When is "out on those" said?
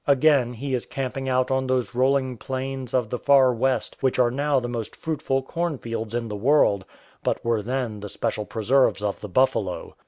1.29-1.93